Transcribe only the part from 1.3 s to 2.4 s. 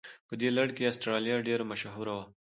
ډېره مشهوره وه.